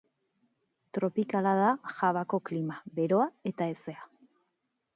[0.97, 1.67] Tropikala da
[1.99, 4.11] Javako klima, beroa eta hezea.